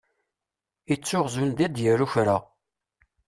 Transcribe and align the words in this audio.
Ittuɣ 0.93 1.25
zun 1.33 1.51
di 1.57 1.67
d-yaru 1.67 2.07
kra. 2.13 2.37